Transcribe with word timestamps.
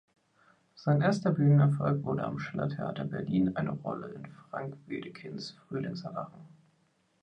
Sein 0.73 1.01
erster 1.01 1.29
Bühnenerfolg 1.31 2.03
wurde 2.03 2.23
am 2.23 2.39
Schillertheater 2.39 3.05
Berlin 3.05 3.55
eine 3.55 3.69
Rolle 3.69 4.07
in 4.07 4.25
Frank 4.49 4.75
Wedekinds 4.87 5.59
"Frühlings 5.67 6.01
Erwachen". 6.03 6.43